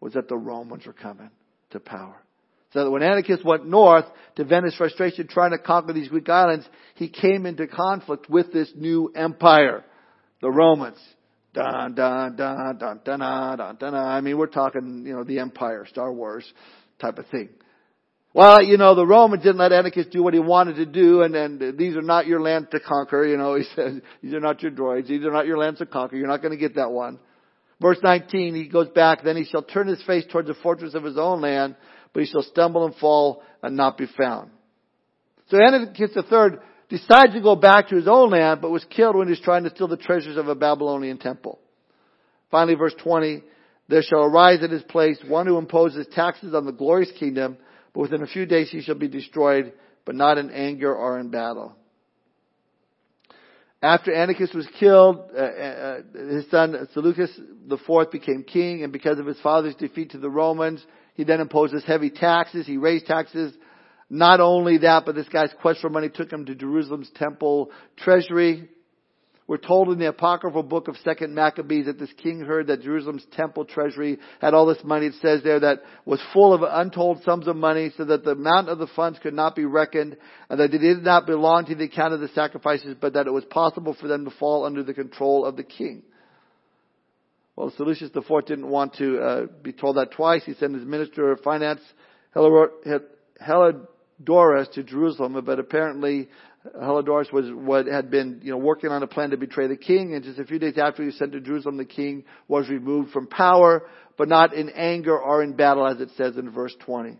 [0.00, 1.30] was that the Romans were coming
[1.70, 2.16] to power.
[2.76, 6.28] So that when Antiochus went north to vent his frustration trying to conquer these Greek
[6.28, 9.82] islands, he came into conflict with this new empire,
[10.42, 10.98] the Romans.
[11.54, 13.94] Dun, dun, dun, dun, dun, dun, dun, dun.
[13.94, 16.44] I mean, we're talking, you know, the empire, Star Wars
[17.00, 17.48] type of thing.
[18.34, 21.34] Well, you know, the Romans didn't let Antiochus do what he wanted to do, and,
[21.34, 23.24] and these are not your lands to conquer.
[23.24, 25.08] You know, he says, these are not your droids.
[25.08, 26.16] These are not your lands to conquer.
[26.16, 27.20] You're not going to get that one.
[27.80, 31.04] Verse 19, he goes back, then he shall turn his face towards the fortress of
[31.04, 31.76] his own land,
[32.16, 34.50] but he shall stumble and fall and not be found.
[35.50, 39.26] So Antiochus III decides to go back to his own land, but was killed when
[39.26, 41.58] he was trying to steal the treasures of a Babylonian temple.
[42.50, 43.42] Finally, verse 20,
[43.88, 47.58] there shall arise in his place one who imposes taxes on the glorious kingdom,
[47.92, 49.74] but within a few days he shall be destroyed,
[50.06, 51.76] but not in anger or in battle.
[53.82, 57.38] After Antiochus was killed, uh, uh, his son Seleucus
[57.70, 60.82] IV became king, and because of his father's defeat to the Romans,
[61.16, 62.66] he then imposes heavy taxes.
[62.66, 63.52] He raised taxes.
[64.08, 68.68] Not only that, but this guy's quest for money took him to Jerusalem's temple treasury.
[69.48, 73.24] We're told in the apocryphal book of Second Maccabees that this king heard that Jerusalem's
[73.32, 75.06] temple treasury had all this money.
[75.06, 78.68] It says there that was full of untold sums of money so that the amount
[78.68, 80.16] of the funds could not be reckoned
[80.50, 83.32] and that they did not belong to the account of the sacrifices, but that it
[83.32, 86.02] was possible for them to fall under the control of the king.
[87.56, 90.42] Well, Seleucus IV didn't want to uh, be told that twice.
[90.44, 91.80] He sent his minister of finance,
[92.36, 93.78] Heliodorus,
[94.74, 96.28] to Jerusalem, but apparently
[96.74, 100.14] Heliodorus was what had been, you know, working on a plan to betray the king,
[100.14, 103.12] and just a few days after he was sent to Jerusalem, the king was removed
[103.12, 103.88] from power,
[104.18, 107.10] but not in anger or in battle, as it says in verse 20.
[107.10, 107.18] And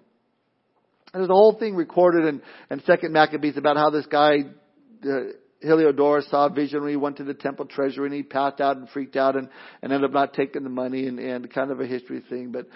[1.14, 4.40] there's a whole thing recorded in, in Second Maccabees about how this guy,
[5.03, 5.20] uh,
[5.64, 8.88] Heliodorus, saw a vision he went to the temple treasury and he passed out and
[8.88, 9.49] freaked out and,
[9.83, 12.53] and ended up not taking the money and, and kind of a history thing.
[12.53, 12.66] But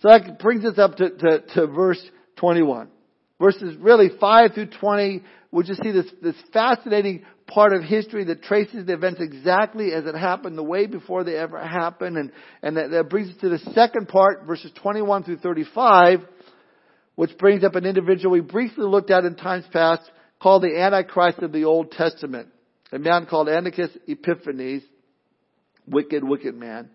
[0.00, 2.02] so that brings us up to, to, to verse
[2.36, 2.88] 21.
[3.40, 5.22] Verses really 5 through 20
[5.54, 10.04] we'll just see this, this fascinating part of history that traces the events exactly as
[10.04, 12.18] it happened, the way before they ever happened.
[12.18, 16.20] And, and that, that brings us to the second part, verses 21 through 35,
[17.14, 20.02] which brings up an individual we briefly looked at in times past
[20.44, 22.48] called the Antichrist of the Old Testament.
[22.92, 24.82] A man called Antiochus Epiphanes,
[25.86, 26.90] wicked, wicked man.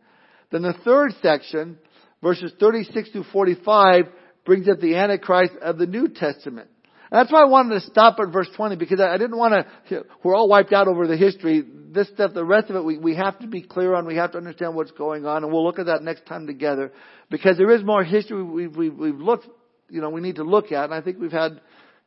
[0.51, 1.79] Then the third section,
[2.21, 4.05] verses 36 through 45,
[4.45, 6.69] brings up the Antichrist of the New Testament.
[7.09, 10.05] And that's why I wanted to stop at verse 20 because I didn't want to,
[10.23, 11.63] we're all wiped out over the history.
[11.91, 14.05] this stuff, the rest of it, we, we have to be clear on.
[14.05, 16.91] We have to understand what's going on, and we'll look at that next time together
[17.31, 19.47] because there is more history we've, we've, we've looked,
[19.89, 21.59] you know, we need to look at, and I think we've had,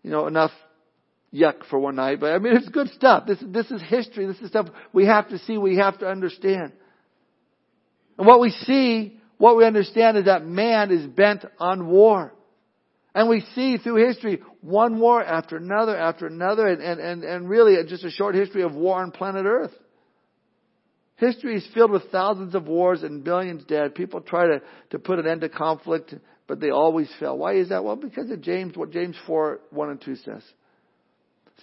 [0.05, 0.53] you know, enough
[1.33, 2.21] yuck for one night.
[2.21, 3.27] But I mean, it's good stuff.
[3.27, 4.27] This, this is history.
[4.27, 5.57] This is stuff we have to see.
[5.59, 6.73] We have to understand.
[8.19, 12.33] And what we see, what we understand is that man is bent on war.
[13.15, 17.49] And we see through history one war after another after another and, and, and, and
[17.49, 19.73] really just a short history of war on planet Earth.
[21.17, 23.95] History is filled with thousands of wars and billions dead.
[23.95, 26.15] People try to, to put an end to conflict,
[26.49, 27.39] but they always fail.
[27.39, 27.85] Why is that?
[27.85, 30.43] Well, because of James, what James 4, 1 and 2 says.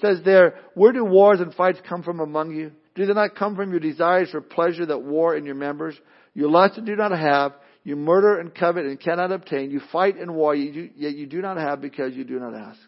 [0.01, 2.71] Says there, where do wars and fights come from among you?
[2.95, 5.95] Do they not come from your desires for pleasure that war in your members?
[6.33, 7.53] You lust and do not have.
[7.83, 9.71] You murder and covet and cannot obtain.
[9.71, 12.79] You fight and war, yet you do not have because you do not ask.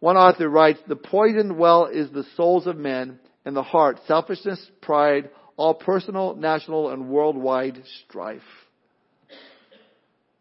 [0.00, 4.64] One author writes, the poisoned well is the souls of men and the heart, selfishness,
[4.80, 8.42] pride, all personal, national, and worldwide strife.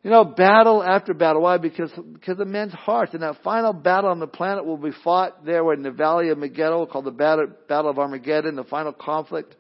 [0.04, 1.42] You know, battle after battle.
[1.42, 1.58] Why?
[1.58, 3.14] Because, because of men's hearts.
[3.14, 6.38] And that final battle on the planet will be fought there in the valley of
[6.38, 9.56] Megiddo, called the battle, of Armageddon, the final conflict.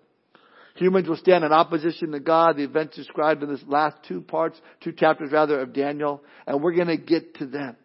[0.75, 4.61] Humans will stand in opposition to God, the events described in this last two parts,
[4.81, 7.75] two chapters rather, of Daniel, and we're gonna get to them.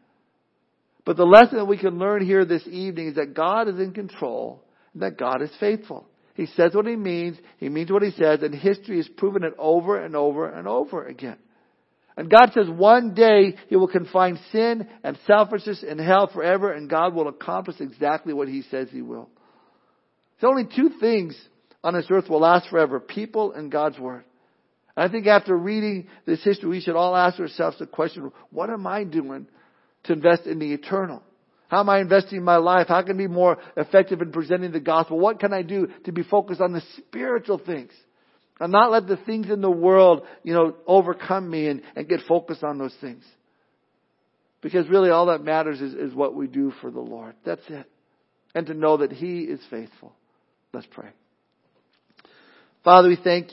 [1.07, 3.93] But the lesson that we can learn here this evening is that God is in
[3.93, 6.07] control, and that God is faithful.
[6.35, 9.55] He says what he means, he means what he says, and history has proven it
[9.59, 11.39] over and over and over again.
[12.17, 16.91] And God says one day He will confine sin and selfishness in hell forever, and
[16.91, 19.31] God will accomplish exactly what He says He will.
[20.41, 21.37] There's only two things
[21.83, 24.25] on this earth will last forever people and God's Word.
[24.97, 28.71] And I think after reading this history, we should all ask ourselves the question what
[28.71, 29.47] am I doing
[30.05, 31.23] to invest in the eternal?
[31.69, 32.89] How am I investing my life?
[32.89, 35.19] How can I be more effective in presenting the gospel?
[35.19, 37.93] What can I do to be focused on the spiritual things?
[38.61, 42.21] And not let the things in the world, you know, overcome me and, and get
[42.29, 43.25] focused on those things.
[44.61, 47.35] Because really all that matters is, is what we do for the Lord.
[47.45, 47.91] That's it.
[48.55, 50.13] And to know that He is faithful.
[50.73, 51.09] Let's pray.
[52.85, 53.51] Father, we thank you.